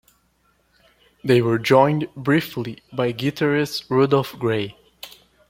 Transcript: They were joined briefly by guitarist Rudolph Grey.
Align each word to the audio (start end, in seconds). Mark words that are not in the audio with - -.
They 1.23 1.43
were 1.43 1.59
joined 1.59 2.07
briefly 2.15 2.81
by 2.91 3.13
guitarist 3.13 3.87
Rudolph 3.87 4.33
Grey. 4.39 4.75